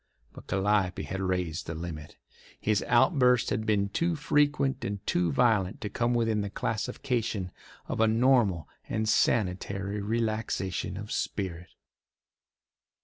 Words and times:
But 0.33 0.47
Calliope 0.47 1.03
had 1.03 1.21
raised 1.21 1.67
the 1.67 1.75
limit. 1.75 2.17
His 2.59 2.81
outbursts 2.87 3.51
had 3.51 3.67
been 3.67 3.89
too 3.89 4.15
frequent 4.15 4.83
and 4.83 5.05
too 5.05 5.31
violent 5.31 5.79
to 5.81 5.89
come 5.91 6.15
within 6.15 6.41
the 6.41 6.49
classification 6.49 7.51
of 7.87 7.99
a 8.01 8.07
normal 8.07 8.67
and 8.89 9.07
sanitary 9.07 10.01
relaxation 10.01 10.97
of 10.97 11.11
spirit. 11.11 11.69